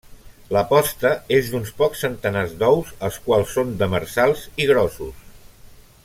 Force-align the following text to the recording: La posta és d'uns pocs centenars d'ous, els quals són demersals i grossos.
La 0.55 0.61
posta 0.69 1.09
és 1.35 1.51
d'uns 1.51 1.69
pocs 1.81 2.01
centenars 2.05 2.55
d'ous, 2.63 2.91
els 3.09 3.19
quals 3.27 3.53
són 3.59 3.75
demersals 3.83 4.47
i 4.65 4.71
grossos. 4.75 5.21